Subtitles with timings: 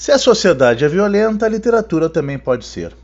[0.00, 2.96] Se a sociedade é violenta, a literatura também pode ser.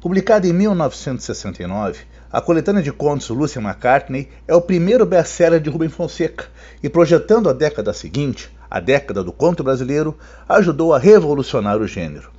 [0.00, 5.88] Publicada em 1969, a coletânea de contos Lucy McCartney é o primeiro best-seller de Rubem
[5.88, 6.46] Fonseca
[6.80, 10.16] e, projetando a década seguinte, a década do conto brasileiro,
[10.48, 12.30] ajudou a revolucionar o gênero.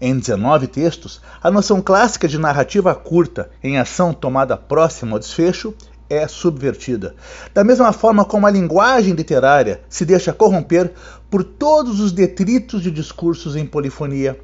[0.00, 5.74] Em 19 textos, a noção clássica de narrativa curta, em ação tomada próxima ao desfecho,
[6.08, 7.14] é subvertida.
[7.52, 10.92] Da mesma forma como a linguagem literária se deixa corromper
[11.30, 14.38] por todos os detritos de discursos em polifonia.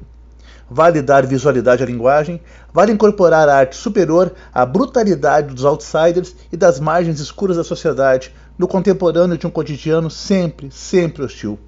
[0.69, 2.41] Vale dar visualidade à linguagem,
[2.73, 8.33] vale incorporar a arte superior à brutalidade dos outsiders e das margens escuras da sociedade,
[8.57, 11.59] no contemporâneo de um cotidiano sempre, sempre hostil.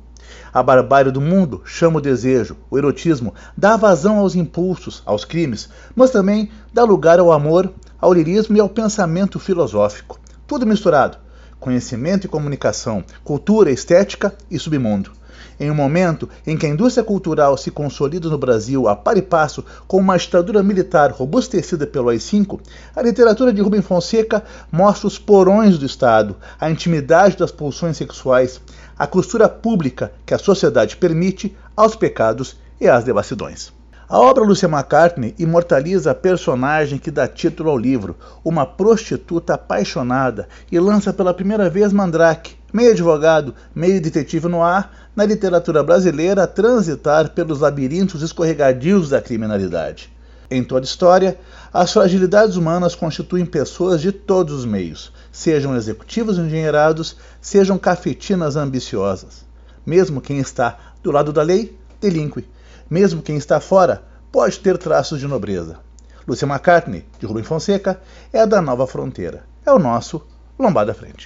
[0.53, 5.67] A barbárie do mundo chama o desejo, o erotismo, dá vazão aos impulsos, aos crimes,
[5.95, 7.73] mas também dá lugar ao amor,
[8.03, 10.19] ao lirismo e ao pensamento filosófico.
[10.45, 11.17] Tudo misturado.
[11.57, 15.13] Conhecimento e comunicação, cultura, estética e submundo.
[15.57, 19.21] Em um momento em que a indústria cultural se consolida no Brasil a par e
[19.21, 22.59] passo com uma ditadura militar robustecida pelo AI-5,
[22.93, 28.59] a literatura de Rubem Fonseca mostra os porões do Estado, a intimidade das pulsões sexuais,
[28.99, 33.71] a costura pública que a sociedade permite aos pecados e às devassidões.
[34.09, 40.49] A obra Lucia McCartney imortaliza a personagem que dá título ao livro, uma prostituta apaixonada,
[40.69, 46.43] e lança pela primeira vez Mandrake, meio advogado, meio detetive no ar, na literatura brasileira
[46.43, 50.11] a transitar pelos labirintos escorregadios da criminalidade.
[50.51, 51.39] Em toda história,
[51.73, 59.45] as fragilidades humanas constituem pessoas de todos os meios, sejam executivos engenheirados, sejam cafetinas ambiciosas.
[59.85, 62.45] Mesmo quem está do lado da lei, delinque
[62.89, 65.79] mesmo quem está fora pode ter traços de nobreza.
[66.27, 67.99] Lúcia McCartney, de Rubem Fonseca,
[68.31, 69.43] é da nova fronteira.
[69.65, 70.25] É o nosso
[70.57, 71.21] Lombada Frente.